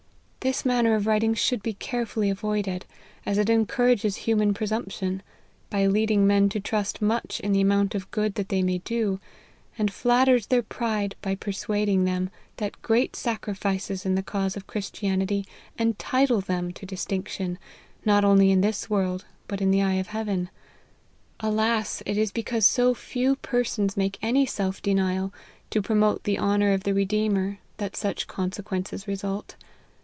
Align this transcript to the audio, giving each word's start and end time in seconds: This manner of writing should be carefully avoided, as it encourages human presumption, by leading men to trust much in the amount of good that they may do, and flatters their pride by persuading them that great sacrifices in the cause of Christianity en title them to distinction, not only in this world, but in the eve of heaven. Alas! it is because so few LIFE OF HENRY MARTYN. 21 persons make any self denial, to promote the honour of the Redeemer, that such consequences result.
This 0.43 0.65
manner 0.65 0.95
of 0.95 1.05
writing 1.05 1.35
should 1.35 1.61
be 1.61 1.73
carefully 1.75 2.27
avoided, 2.31 2.87
as 3.27 3.37
it 3.37 3.47
encourages 3.47 4.15
human 4.15 4.55
presumption, 4.55 5.21
by 5.69 5.85
leading 5.85 6.25
men 6.25 6.49
to 6.49 6.59
trust 6.59 6.99
much 6.99 7.39
in 7.41 7.51
the 7.51 7.61
amount 7.61 7.93
of 7.93 8.09
good 8.09 8.33
that 8.33 8.49
they 8.49 8.63
may 8.63 8.79
do, 8.79 9.19
and 9.77 9.93
flatters 9.93 10.47
their 10.47 10.63
pride 10.63 11.13
by 11.21 11.35
persuading 11.35 12.05
them 12.05 12.31
that 12.57 12.81
great 12.81 13.15
sacrifices 13.15 14.03
in 14.03 14.15
the 14.15 14.23
cause 14.23 14.57
of 14.57 14.65
Christianity 14.65 15.45
en 15.77 15.93
title 15.93 16.41
them 16.41 16.71
to 16.73 16.87
distinction, 16.87 17.59
not 18.03 18.25
only 18.25 18.49
in 18.49 18.61
this 18.61 18.89
world, 18.89 19.25
but 19.47 19.61
in 19.61 19.69
the 19.69 19.81
eve 19.81 19.99
of 19.99 20.07
heaven. 20.07 20.49
Alas! 21.41 22.01
it 22.07 22.17
is 22.17 22.31
because 22.31 22.65
so 22.65 22.95
few 22.95 22.95
LIFE 22.95 22.95
OF 22.95 23.05
HENRY 23.05 23.27
MARTYN. 23.27 23.43
21 23.43 23.63
persons 23.93 23.97
make 23.97 24.17
any 24.23 24.47
self 24.47 24.81
denial, 24.81 25.31
to 25.69 25.83
promote 25.83 26.23
the 26.23 26.39
honour 26.39 26.73
of 26.73 26.81
the 26.81 26.95
Redeemer, 26.95 27.59
that 27.77 27.95
such 27.95 28.25
consequences 28.25 29.07
result. 29.07 29.55